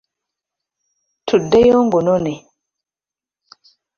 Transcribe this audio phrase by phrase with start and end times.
[1.27, 2.33] Tuddeyo ngunone.